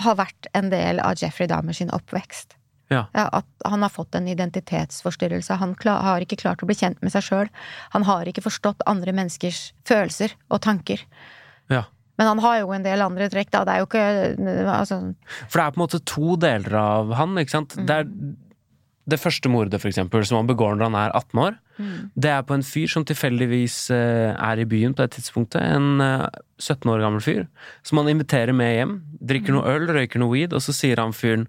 [0.00, 2.56] har vært en del av Jeffrey Dahmer sin oppvekst.
[2.90, 3.06] Ja.
[3.14, 5.56] Ja, at han har fått en identitetsforstyrrelse.
[5.60, 7.48] Han klar, har ikke klart å bli kjent med seg sjøl.
[7.94, 10.98] Han har ikke forstått andre menneskers følelser og tanker.
[11.70, 11.84] ja.
[12.20, 13.64] Men han har jo en del andre trekk, da.
[13.64, 14.04] Det er jo ikke
[14.68, 15.00] altså,
[15.48, 17.76] For det er på en måte to deler av han, ikke sant?
[17.88, 18.10] Det er
[19.10, 21.56] det første mordet, for eksempel, som han begår når han er 18 år.
[22.12, 25.64] Det er på en fyr som tilfeldigvis eh, er i byen på det tidspunktet.
[25.64, 26.26] En eh,
[26.60, 27.46] 17 år gammel fyr.
[27.86, 28.94] Som han inviterer med hjem.
[29.32, 31.48] Drikker noe øl, røyker noe weed, og så sier han fyren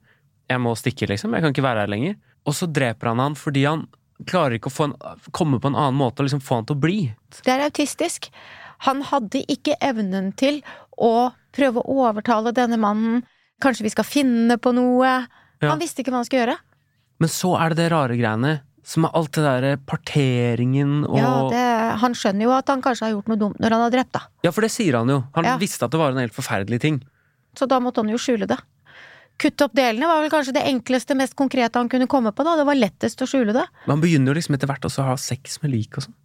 [0.52, 1.36] 'jeg må stikke', liksom.
[1.36, 2.16] Jeg kan ikke være her lenger.
[2.46, 3.88] Og så dreper han han fordi han
[4.28, 4.96] klarer ikke å få en,
[5.32, 7.00] komme på en annen måte og liksom få han til å bli.
[7.44, 8.30] Det er autistisk.
[8.88, 10.62] Han hadde ikke evnen til
[10.98, 13.22] å prøve å overtale denne mannen.
[13.62, 15.12] Kanskje vi skal finne på noe.
[15.62, 15.70] Ja.
[15.70, 16.58] Han visste ikke hva han skulle gjøre.
[17.22, 18.60] Men så er det det rare greiene.
[18.82, 21.66] Som er alt det derre parteringen og Ja, det,
[22.02, 24.22] han skjønner jo at han kanskje har gjort noe dumt når han har drept, da.
[24.42, 25.20] Ja, for det sier han jo.
[25.38, 25.54] Han Ja.
[25.62, 26.98] visste at det var en helt forferdelig ting.
[27.54, 28.58] Så da måtte han jo skjule det.
[29.38, 32.56] Kutte opp delene var vel kanskje det enkleste, mest konkrete han kunne komme på, da.
[32.58, 33.68] Det var lettest å skjule det.
[33.86, 36.18] Men han begynner jo liksom etter hvert også å ha sex med lik og sånn.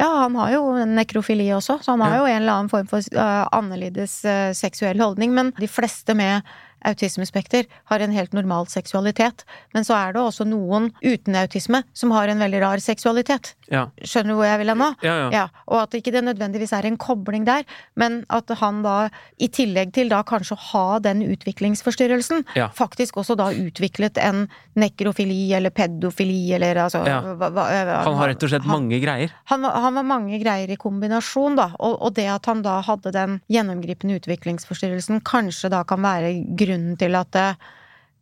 [0.00, 3.04] Ja, han har jo nekrofili også, så han har jo en eller annen form for
[3.12, 5.34] uh, annerledes uh, seksuell holdning.
[5.36, 6.40] Men de fleste med
[6.84, 9.44] autismespekter har en helt normal seksualitet.
[9.74, 13.54] Men så er det også noen uten autisme som har en veldig rar seksualitet.
[13.72, 13.86] Ja.
[14.04, 14.90] Skjønner du hvor jeg vil hen nå?
[15.02, 15.44] Ja, ja.
[15.68, 17.64] Og at ikke det nødvendigvis er en kobling der,
[17.96, 19.08] men at han da,
[19.40, 22.44] i tillegg til da kanskje å ha den utviklingsforstyrrelsen,
[22.76, 28.42] faktisk også da utviklet en nekrofili eller pedofili eller altså hva- hva- Han har rett
[28.42, 29.30] og slett han- mange greier.
[29.46, 31.70] han, han var mange greier i kombinasjon, da.
[31.78, 36.32] Og, og det at han da hadde den gjennomgripende utviklingsforstyrrelsen, kanskje da kan være
[36.72, 37.46] grunnen til at det,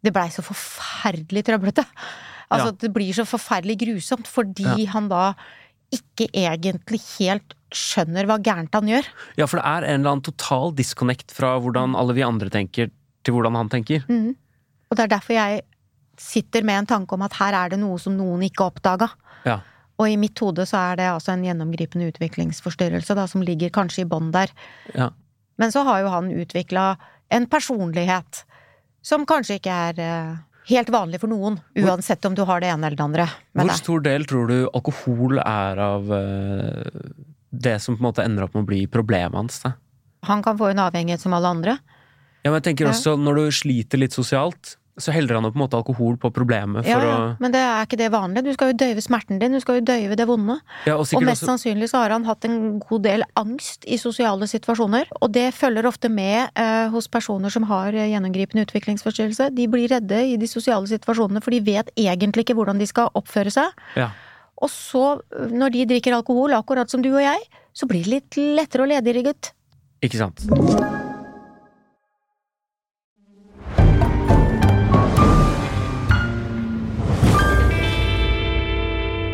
[0.04, 1.86] det blei så forferdelig trøblete.
[2.50, 2.76] Altså, Ja.
[2.82, 4.90] det blir så forferdelig grusomt fordi Ja.
[4.92, 5.34] han da
[5.92, 9.06] ikke egentlig helt skjønner hva gærent han gjør.
[9.38, 12.90] Ja, for det er en eller annen total disconnect fra hvordan alle vi andre tenker,
[13.24, 14.04] til hvordan han tenker.
[14.08, 14.34] Mm.
[14.90, 15.62] Og det er derfor jeg
[16.18, 19.08] sitter med en tanke om at her er det noe som noen ikke oppdaga.
[19.46, 19.60] Ja.
[20.00, 24.02] Og i mitt hode så er det altså en gjennomgripende utviklingsforstyrrelse da, som ligger kanskje
[24.02, 24.50] i bånn der.
[24.94, 25.10] Ja.
[25.58, 26.96] Men så har jo han utvikla
[27.30, 28.44] en personlighet
[29.06, 30.32] som kanskje ikke er eh,
[30.70, 33.28] helt vanlig for noen, uansett om du har det ene eller det andre.
[33.56, 37.06] Hvor stor del tror du alkohol er av eh,
[37.50, 39.62] det som på en måte ender opp med å bli problemet hans?
[39.64, 39.74] da?
[40.28, 41.78] Han kan få en avhengighet som alle andre.
[42.42, 45.58] Ja, men jeg tenker også når du sliter litt sosialt, så heller han jo på
[45.58, 48.44] en måte alkohol på problemet for ja, å men det er ikke det vanlige.
[48.46, 50.58] Du skal jo døyve smerten din, du skal jo døyve det vonde.
[50.86, 53.98] ja, Og Og mest også sannsynlig så har han hatt en god del angst i
[54.00, 55.10] sosiale situasjoner.
[55.20, 59.50] Og det følger ofte med eh, hos personer som har gjennomgripende utviklingsforstyrrelse.
[59.56, 63.12] De blir redde i de sosiale situasjonene, for de vet egentlig ikke hvordan de skal
[63.14, 63.72] oppføre seg.
[63.96, 64.10] Ja.
[64.60, 68.42] Og så, når de drikker alkohol, akkurat som du og jeg, så blir det litt
[68.60, 69.54] lettere å lede i rygget.
[70.04, 70.44] Ikke sant?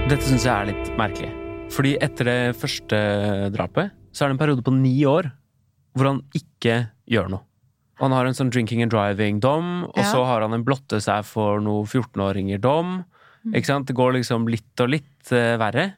[0.07, 1.33] Dette syns jeg er litt merkelig.
[1.75, 2.99] Fordi etter det første
[3.51, 5.33] drapet, så er det en periode på ni år
[5.97, 6.77] hvor han ikke
[7.11, 7.43] gjør noe.
[7.99, 10.05] Han har en sånn drinking and driving-dom, og Ja.
[10.13, 13.01] så har han en blotte seg for noe 14-åringer-dom.
[13.55, 13.87] Ikke sant?
[13.89, 15.97] Det går liksom litt og litt uh, verre.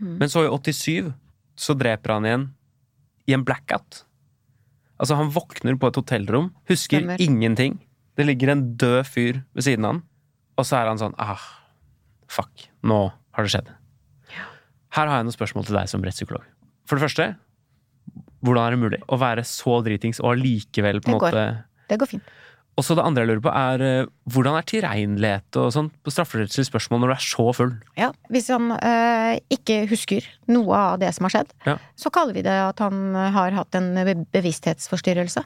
[0.00, 0.16] Mm.
[0.18, 1.12] Men så i 87
[1.60, 2.48] så dreper han igjen
[3.28, 4.04] i en blackout.
[4.98, 7.20] Altså, han våkner på et hotellrom, husker Stemmer.
[7.20, 7.78] ingenting.
[8.16, 10.02] Det ligger en død fyr ved siden av han,
[10.58, 11.40] og så er han sånn ah,
[12.26, 13.70] fuck, nå har det skjedd.
[14.96, 16.42] Her har jeg noen spørsmål til deg som rettspsykolog.
[16.90, 17.26] For det første,
[18.42, 21.34] hvordan er det mulig å være så dritings og allikevel på en Det går.
[21.36, 22.36] måte Det går fint.
[22.78, 26.12] Og så det andre jeg lurer på, er eh, hvordan er tilregnelighet og sånn på
[26.14, 27.72] strafferettslige spørsmål når du er så full?
[27.98, 31.74] Ja, hvis han øh, ikke husker noe av det som har skjedd, Ja.
[31.98, 33.90] så kaller vi det at han har hatt en
[34.32, 35.42] bevissthetsforstyrrelse.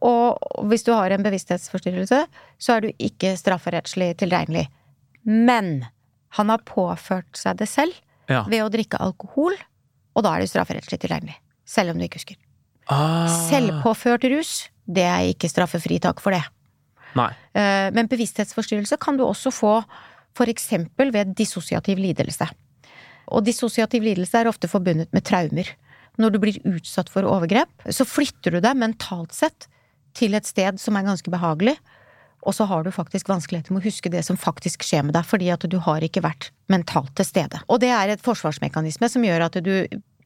[0.00, 0.38] Og
[0.70, 2.22] hvis du har en bevissthetsforstyrrelse,
[2.58, 4.68] så er du ikke strafferettslig tilregnelig.
[5.26, 5.84] Men
[6.38, 7.94] han har påført seg det selv
[8.30, 8.44] Ja.
[8.46, 9.54] ved å drikke alkohol,
[10.14, 11.34] og da er det strafferettslig tilregnelig.
[11.66, 12.36] Selv om du ikke husker.
[12.88, 16.42] Ah, Selvpåført rus, det er ikke straffefritak for det.
[17.14, 17.30] Nei.
[17.54, 19.84] Eh, Men bevissthetsforstyrrelse kan du også få
[20.46, 22.48] eksempel ved dissosiativ lidelse.
[23.28, 25.68] Og dissosiativ lidelse er ofte forbundet med traumer.
[26.18, 29.66] Når du blir utsatt for overgrep, så flytter du deg mentalt sett
[30.14, 31.76] til et sted som er ganske behagelig,
[32.40, 35.26] og så har du faktisk vanskeligheter med å huske det som faktisk skjer med deg,
[35.28, 37.60] fordi at du har ikke vært mentalt til stede.
[37.68, 39.74] Og det er et forsvarsmekanisme som gjør at du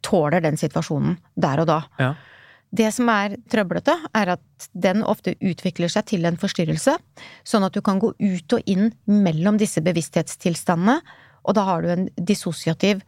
[0.05, 1.81] tåler den situasjonen der og da.
[1.99, 2.13] Ja.
[2.75, 6.97] Det som er trøblete, er at den ofte utvikler seg til en forstyrrelse,
[7.47, 10.99] sånn at du kan gå ut og inn mellom disse bevissthetstilstandene,
[11.45, 13.05] og da har du en dissosiativ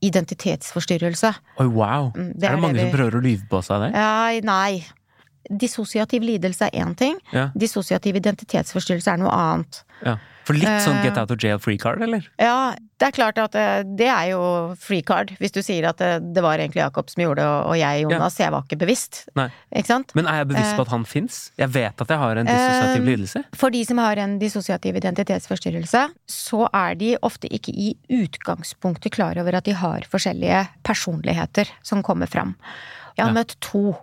[0.00, 1.34] identitetsforstyrrelse.
[1.60, 2.08] Oi, wow.
[2.14, 3.98] Mm, det er er det mange det som prøver å lyve på seg der?
[3.98, 4.99] Ja, nei.
[5.48, 7.50] Dissosiativ lidelse er én ting, Ja.
[7.56, 9.82] dissosiativ identitetsforstyrrelse er noe annet.
[10.04, 10.16] ja.
[10.44, 11.02] For litt sånn Eh.
[11.04, 12.26] get out of jail free card, eller?
[12.40, 16.00] Ja, det er klart at eh, det er jo free card, hvis du sier at
[16.00, 19.28] eh, det var egentlig Jakob som gjorde det, og jeg, Jonas, jeg var ikke bevisst.
[19.36, 20.04] Ikke?
[20.16, 21.50] Men er jeg bevisst på at han fins?
[21.58, 23.44] Jeg vet at jeg har en dissosiativ lidelse.
[23.54, 29.38] For de som har en dissosiativ identitetsforstyrrelse, så er de ofte ikke i utgangspunktet klar
[29.38, 32.56] over at de har forskjellige personligheter som kommer fram.
[33.16, 33.40] Jeg har Ja.
[33.44, 33.96] møtt to,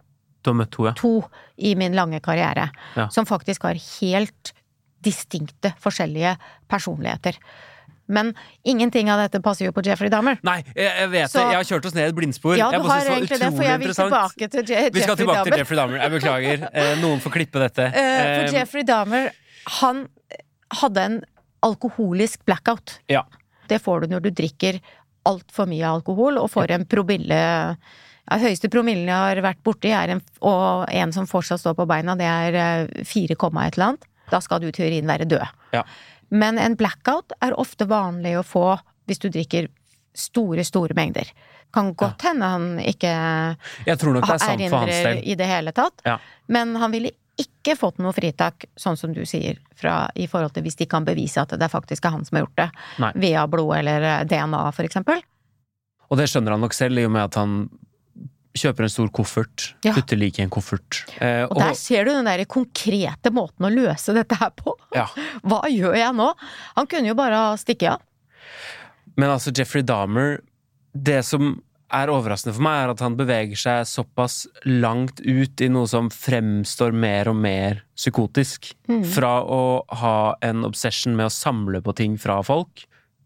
[0.44, 0.94] Du har møtt to, ja.
[0.94, 1.12] to
[1.58, 3.08] i min lange karriere, Ja.
[3.10, 4.54] som faktisk har helt
[5.04, 6.38] distinkte forskjellige
[6.70, 7.36] personligheter.
[8.10, 8.30] Men
[8.64, 10.38] ingenting av dette passer jo på Jeffrey Dahmer.
[10.48, 11.48] Nei, jeg, jeg vet Så- det.
[11.52, 12.56] Jeg har kjørt oss ned et blindspor.
[12.58, 15.44] Ja, du har egentlig det, for jeg vil tilbake til Je Vi skal tilbake tilbake
[15.52, 15.98] til Jeffrey Dahmer.
[16.00, 16.70] Jeg beklager.
[16.74, 17.90] Eh, noen får klippe dette.
[17.94, 19.32] Eh, Eh, For Jeffrey Dahmer,
[19.82, 20.08] han
[20.72, 21.22] hadde en
[21.64, 23.00] alkoholisk blackout.
[23.10, 23.24] Ja.
[23.68, 24.80] Det får du når du drikker
[25.26, 27.78] altfor mye alkohol og får en promille
[28.28, 31.88] ja, Høyeste promillen jeg har vært borti, er en, og en som fortsatt står på
[31.90, 34.08] beina, det er eh, 4, komma et eller annet.
[34.32, 35.46] Da skal du i teorien være død.
[35.76, 35.86] Ja.
[36.30, 38.74] Men en blackout er ofte vanlig å få
[39.08, 39.70] hvis du drikker
[40.18, 41.30] store, store mengder.
[41.74, 43.12] Kan godt hende han ikke
[43.88, 45.22] Jeg tror nok det er sant for hans del.
[45.24, 46.04] i det hele tatt.
[46.08, 46.18] Ja.
[46.52, 50.66] Men han ville ikke fått noe fritak, sånn som du sier, fra, i forhold til
[50.66, 52.70] hvis de kan bevise at det faktisk er han som har gjort det.
[53.04, 53.12] Nei.
[53.28, 55.22] Via blod eller DNA, for eksempel.
[56.08, 57.60] Og det skjønner han nok selv, i og med at han
[58.60, 59.94] kjøper en stor koffert, Ja.
[59.96, 61.04] putter liket i en koffert.
[61.22, 64.74] Eh, Og der ser du den der konkrete måten å løse dette her på.
[64.96, 65.06] ja.
[65.48, 66.32] Hva gjør jeg nå?
[66.76, 68.02] Han kunne jo bare ha stikket av.
[69.18, 70.42] Men altså, Jeffrey Dahmer
[70.94, 71.62] Det som
[71.94, 76.10] er overraskende for meg, er at han beveger seg såpass langt ut i noe som
[76.12, 78.74] fremstår mer og mer psykotisk.
[79.14, 82.84] Fra å ha en obsession med å samle på ting fra folk,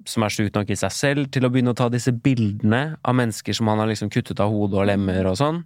[0.09, 3.17] som er sjuk nok i seg selv, til å begynne å ta disse bildene av
[3.17, 5.63] mennesker som han har liksom kuttet av hodet og lemmer og sånn,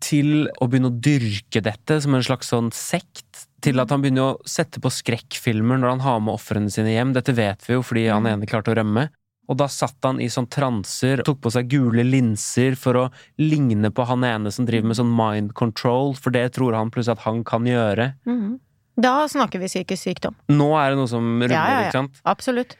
[0.00, 3.46] til å begynne å dyrke dette som en slags sånn sekt.
[3.62, 7.12] Til at han begynner å sette på skrekkfilmer når han har med ofrene sine hjem.
[7.14, 9.08] Dette vet vi jo fordi han ene klarte å rømme.
[9.50, 13.04] Og da satt han i sånn transer, tok på seg gule linser for å
[13.42, 17.18] ligne på han ene som driver med sånn mind control, for det tror han plutselig
[17.18, 18.12] at han kan gjøre.
[19.02, 20.34] Da snakker vi psykisk sykdom.
[20.52, 21.90] Nå er det noe som ruller, Ja, ja, ja.
[21.90, 22.22] ikke sant?
[22.28, 22.76] Absolutt.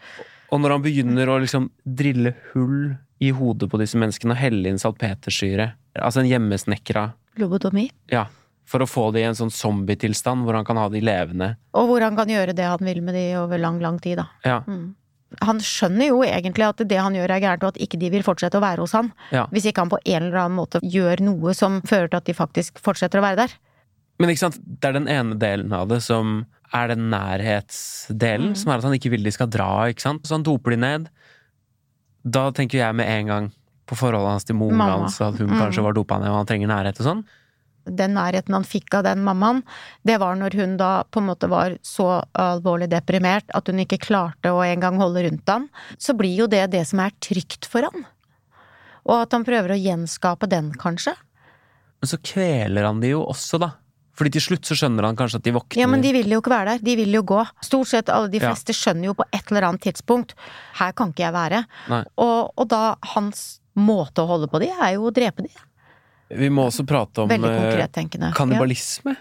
[0.52, 4.68] Og når han begynner å liksom drille hull i hodet på disse menneskene og helle
[4.68, 7.10] inn salpetersyre, altså en hjemmesnekra
[7.40, 7.86] Lobotomi.
[8.12, 8.26] Ja.
[8.68, 11.54] For å få det i en sånn zombietilstand hvor han kan ha de levende.
[11.76, 14.26] Og hvor han kan gjøre det han vil med de over lang, lang tid, da.
[14.44, 14.58] Ja.
[14.68, 14.92] Mm.
[15.40, 18.24] Han skjønner jo egentlig at det han gjør er gærent, og at ikke de vil
[18.26, 19.08] fortsette å være hos han.
[19.32, 19.46] Ja.
[19.52, 22.36] Hvis ikke han på en eller annen måte gjør noe som fører til at de
[22.36, 23.56] faktisk fortsetter å være der.
[24.22, 28.56] Men ikke sant, det er den ene delen av det som er den nærhetsdelen, Mm.
[28.56, 30.22] som er at han ikke vil de skal dra, ikke sant.
[30.24, 31.08] Så han doper de ned.
[32.24, 33.50] Da tenker jeg med en gang
[33.90, 35.58] på forholdet hans til moren hans, at hun Mm.
[35.58, 37.24] kanskje var dopa ned og han trenger nærhet og sånn.
[37.84, 39.64] Den nærheten han fikk av den mammaen,
[40.06, 43.98] det var når hun da på en måte var så alvorlig deprimert at hun ikke
[43.98, 45.68] klarte å engang holde rundt ham.
[45.98, 48.06] Så blir jo det det som er trygt for ham.
[49.04, 51.12] Og at han prøver å gjenskape den, kanskje.
[52.00, 53.72] Men så kveler han de jo også, da.
[54.18, 55.80] Fordi til slutt så skjønner han kanskje at de våkner.
[55.80, 56.84] Ja, men de vil jo ikke være der.
[56.84, 57.40] De vil jo gå.
[57.64, 58.50] Stort sett alle de Ja.
[58.50, 60.34] fleste skjønner jo på et eller annet tidspunkt
[60.80, 61.64] her kan ikke jeg være.
[62.18, 65.52] Og, og da hans måte å holde på de er jo å drepe de.
[66.32, 69.16] Vi må også prate om eh, konkret kannibalisme.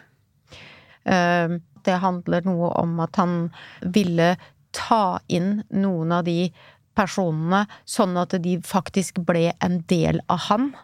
[1.06, 1.12] Ja.
[1.16, 3.52] Eh, Det handler noe om at han
[3.82, 4.36] ville
[4.72, 6.52] ta inn noen av de
[6.94, 10.76] personene sånn at de faktisk ble en del av han,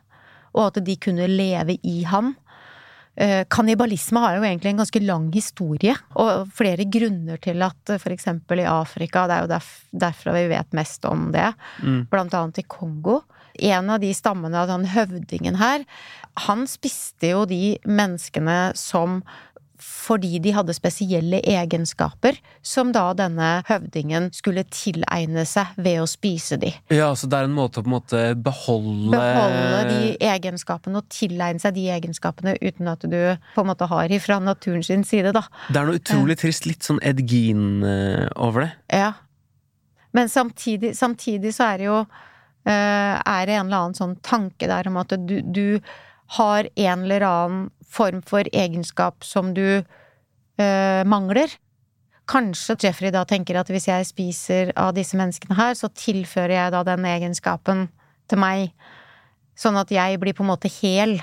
[0.55, 2.35] og at de kunne leve i han.
[3.17, 8.27] Eh, Kannibalisme har jo egentlig en ganske lang historie, og flere grunner til at f.eks.
[8.29, 12.05] i Afrika, det er jo derf derfra vi vet mest om det, Mm.
[12.11, 13.21] blant annet i Kongo.
[13.59, 15.83] En av de stammene av den høvdingen her,
[16.45, 19.23] han spiste jo de menneskene som
[19.81, 26.57] fordi de hadde spesielle egenskaper, som da denne høvdingen skulle tilegne seg ved å spise
[26.61, 26.71] de.
[26.93, 31.11] Ja, så det er en måte å på en måte beholde Beholde de egenskapene og
[31.13, 33.19] tilegne seg de egenskapene uten at du
[33.53, 35.45] på en måte har ifra naturen sin side, da.
[35.69, 38.71] Det er noe utrolig trist, litt sånn Ed Gein eh, over det.
[38.97, 39.13] Ja.
[40.17, 44.69] Men samtidig, samtidig så er det jo eh, Er det en eller annen sånn tanke
[44.69, 45.79] der om at du, du
[46.37, 51.51] har en eller annen form for egenskap som du eh, mangler.
[52.27, 56.73] Kanskje Jeffrey da tenker at hvis jeg spiser av disse menneskene her, så tilfører jeg
[56.75, 57.87] da den egenskapen
[58.27, 58.73] til meg.
[59.57, 61.17] Sånn at jeg blir på en måte hel.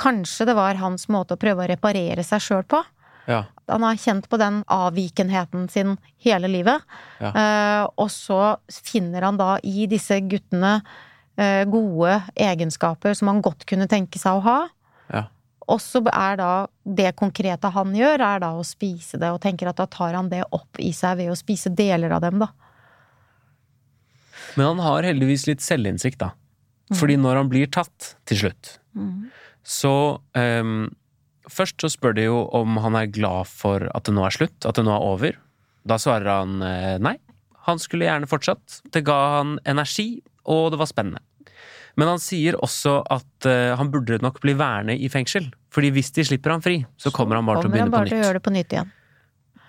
[0.00, 2.82] Kanskje det var hans måte å prøve å reparere seg sjøl på.
[3.30, 3.44] Ja.
[3.70, 5.94] Han har kjent på den avvikenheten sin
[6.24, 6.82] hele livet.
[7.20, 7.30] Ja.
[7.30, 10.80] Eh, og så finner han da i disse guttene
[11.38, 14.58] eh, gode egenskaper som han godt kunne tenke seg å ha.
[15.14, 15.28] Ja.
[15.70, 16.50] Og så er da
[16.84, 20.30] det konkrete han gjør, er da å spise det, og tenker at da tar han
[20.32, 22.50] det opp i seg ved å spise deler av dem, da.
[24.58, 26.32] Men han har heldigvis litt selvinnsikt, da.
[26.98, 28.72] Fordi når han blir tatt, til slutt,
[29.62, 29.92] så
[30.34, 30.88] um,
[31.50, 34.66] Først så spør de jo om han er glad for at det nå er slutt,
[34.68, 35.38] at det nå er over.
[35.88, 37.16] Da svarer han eh, nei.
[37.66, 38.76] Han skulle gjerne fortsatt.
[38.94, 41.24] Det ga han energi, og det var spennende.
[41.98, 45.48] Men han sier også at eh, han burde nok bli værende i fengsel.
[45.74, 47.94] Fordi hvis de slipper han fri, så kommer han bare til å Kommer han begynne
[47.94, 48.90] på bare til å gjøre det på nytt igjen.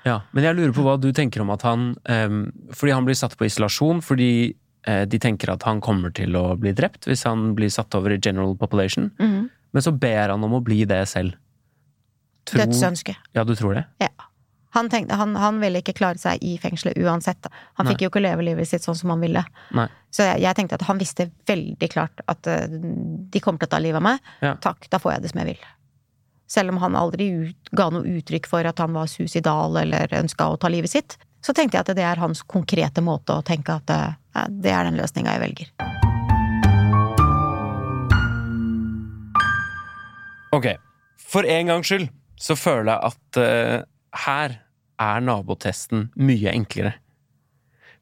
[0.05, 2.39] Ja, Men jeg lurer på hva du tenker om at han um,
[2.73, 4.31] Fordi han blir satt på isolasjon fordi
[4.89, 8.15] uh, de tenker at han kommer til å bli drept hvis han blir satt over
[8.15, 9.11] i general population.
[9.21, 9.49] Mhm.
[9.71, 11.37] Men så ber han om å bli det selv.
[12.49, 13.13] Tror- Dødsønske.
[13.31, 13.85] Ja, du tror det?
[14.01, 14.09] Ja.
[14.75, 17.47] Han, tenkte, han, han ville ikke klare seg i fengselet uansett.
[17.79, 17.93] Han Nei.
[17.93, 19.43] fikk jo ikke leve livet sitt sånn som han ville.
[19.75, 19.85] Nei.
[20.11, 23.73] Så jeg, jeg tenkte at han visste veldig klart at uh, de kommer til å
[23.75, 24.19] ta livet av meg.
[24.43, 24.57] Ja.
[24.63, 25.63] Takk, da får jeg det som jeg vil.
[26.51, 30.49] Selv om han aldri ut, ga noe uttrykk for at han var suicidal eller ønska
[30.51, 33.77] å ta livet sitt, så tenkte jeg at det er hans konkrete måte å tenke
[33.79, 35.69] at eh, ja, det er den løsninga jeg velger.
[40.51, 40.67] Ok,
[41.15, 42.11] for en gangs skyld
[42.41, 43.87] så føler jeg at uh,
[44.25, 44.59] her
[44.99, 46.97] er nabotesten mye enklere.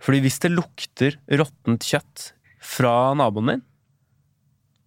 [0.02, 2.32] Fordi hvis det lukter råttent kjøtt
[2.66, 3.66] fra naboen din,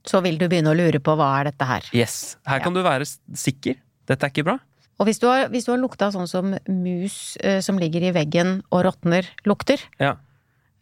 [0.04, 1.82] Så vil du begynne å lure på hva er dette her.
[1.94, 2.64] yes, her Ja.
[2.64, 3.76] kan du være sikker.
[4.06, 4.58] Dette er ikke bra.
[5.00, 8.12] Og hvis du har, hvis du har lukta sånn som mus eh, som ligger i
[8.12, 10.16] veggen og råtner, lukter, Ja.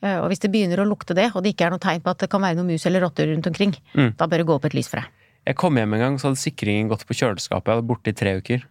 [0.02, 2.10] eh, og hvis det begynner å lukte det, og det ikke er noe tegn på
[2.10, 4.16] at det kan være noe mus eller rotter rundt omkring, Mm.
[4.16, 5.06] da bør det gå opp et lys for deg.
[5.46, 7.64] Jeg kom hjem en gang, så hadde sikringen gått på kjøleskapet.
[7.66, 8.62] Jeg var borte i tre uker.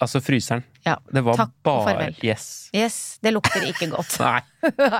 [0.00, 0.62] Altså fryseren.
[0.86, 0.94] Ja.
[1.12, 2.14] Det var Takk og bare farvel.
[2.24, 2.44] Yes.
[2.72, 4.14] Yes, det lukter ikke godt.
[4.24, 4.40] Nei,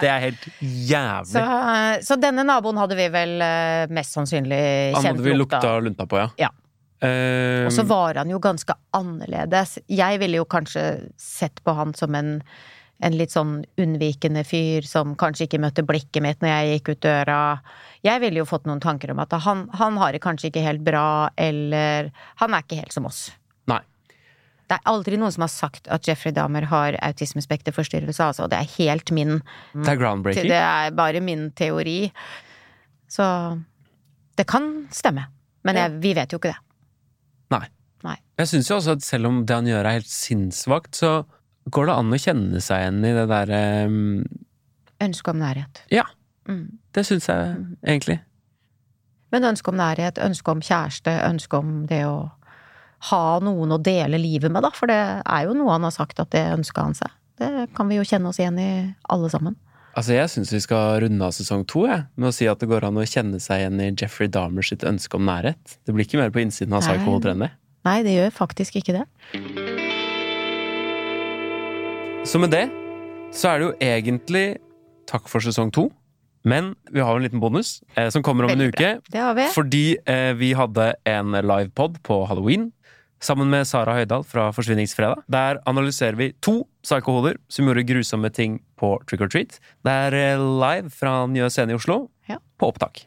[0.03, 1.31] det er helt jævlig.
[1.33, 4.59] Så, eh, så denne naboen hadde vi vel eh, mest sannsynlig
[4.99, 5.57] Han hadde vi lukta.
[5.63, 6.29] lukta lunta på, ja.
[6.47, 6.51] Ja.
[7.01, 9.79] Eh, Og så var han jo ganske annerledes.
[9.89, 10.85] Jeg ville jo kanskje
[11.17, 12.35] sett på han som en,
[13.01, 17.01] en litt sånn unnvikende fyr som kanskje ikke møtte blikket mitt når jeg gikk ut
[17.09, 17.41] døra.
[18.05, 20.85] Jeg ville jo fått noen tanker om at han, han har det kanskje ikke helt
[20.85, 22.13] bra, eller
[22.45, 23.31] han er ikke helt som oss.
[24.71, 28.47] Det er aldri noen som har sagt at Jeffrey Dahmer har autismespekterforstyrrelse, altså.
[28.47, 29.41] Det er helt min
[29.75, 30.47] Det er groundbreaking.
[30.47, 32.13] Det er bare min teori.
[33.11, 33.27] Så
[34.39, 35.27] det kan stemme.
[35.67, 36.61] Men jeg, vi vet jo ikke det.
[37.51, 37.65] Nei.
[38.07, 38.15] Nei.
[38.39, 41.13] Jeg syns jo også at selv om det han gjør er helt sinnssvakt, så
[41.75, 43.61] går det an å kjenne seg igjen i det derre
[43.91, 44.25] um,
[45.01, 45.83] Ønske om nærhet.
[45.93, 46.07] Ja.
[46.49, 46.79] Mm.
[46.95, 48.21] Det syns jeg egentlig.
[49.35, 52.29] Men ønske om nærhet, ønske om kjæreste, ønske om det å
[53.09, 54.71] ha noen å dele livet med, da.
[54.77, 57.13] For det er jo noe han har sagt at det ønska han seg.
[57.41, 58.71] Det kan vi jo kjenne oss igjen i,
[59.09, 59.57] alle sammen.
[59.97, 62.69] Altså, jeg syns vi skal runde av sesong to, jeg, med å si at det
[62.71, 65.79] går an å kjenne seg igjen i Jeffrey Dahmer sitt ønske om nærhet.
[65.83, 66.85] Det blir ikke mer på innsiden av.
[66.85, 67.51] Psycho enn det.
[67.89, 69.07] Nei, det gjør faktisk ikke det.
[72.29, 72.69] Så med det
[73.35, 74.45] så er det jo egentlig
[75.11, 75.89] takk for sesong to.
[76.47, 78.93] Men vi har jo en liten bonus eh, som kommer om en Veldig uke.
[79.13, 79.47] Det har vi.
[79.53, 82.71] Fordi eh, vi hadde en livepod på halloween
[83.21, 85.23] sammen med Sara Høydahl fra Forsvinningsfredag.
[85.31, 89.59] Der analyserer vi to psykohoder som gjorde grusomme ting på Trick or Treat.
[89.85, 92.39] Det er eh, live fra Nye Scene i Oslo, Ja.
[92.59, 93.05] på opptak.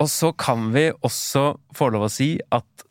[0.00, 2.86] Og så kan vi også få lov å si at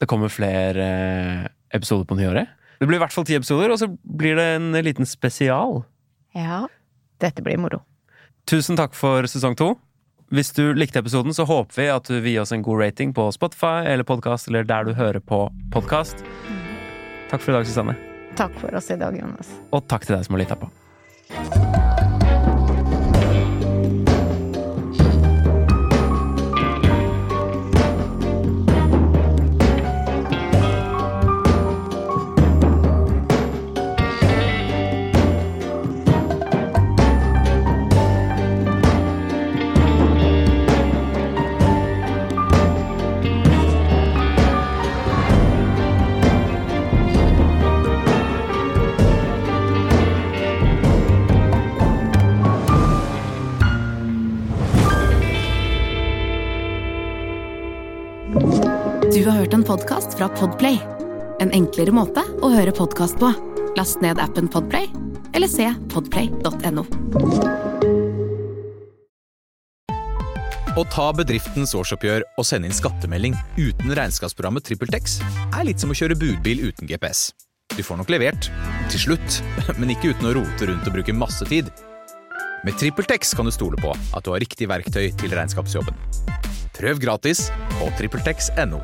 [0.00, 2.48] det kommer flere eh, episoder på nyåret.
[2.80, 5.82] Det blir i hvert fall ti episoder, og så blir det en liten spesial.
[6.36, 6.66] Ja.
[7.20, 7.82] Dette blir moro.
[8.48, 9.74] Tusen takk for sesong to.
[10.30, 13.10] Hvis du likte episoden, så håper vi at du vil gi oss en god rating
[13.14, 16.22] på Spotify eller podkast, eller der du hører på podkast.
[17.32, 17.96] Takk for i dag, Susanne.
[18.38, 19.50] Takk for oss i dag, Jonas.
[19.74, 20.70] Og takk til deg som har lytta på.
[59.70, 60.80] Podkast fra Podplay.
[61.38, 63.28] En enklere måte å høre podkast på.
[63.78, 64.88] Last ned appen Podplay,
[65.30, 66.82] eller se podplay.no.
[70.74, 75.20] Å ta bedriftens årsoppgjør og sende inn skattemelding uten regnskapsprogrammet TrippelTex
[75.54, 77.28] er litt som å kjøre budbil uten GPS.
[77.76, 78.50] Du får nok levert,
[78.90, 79.40] til slutt,
[79.78, 81.70] men ikke uten å rote rundt og bruke masse tid.
[82.66, 85.94] Med TrippelTex kan du stole på at du har riktig verktøy til regnskapsjobben.
[86.74, 88.82] Prøv gratis på TrippelTex.no.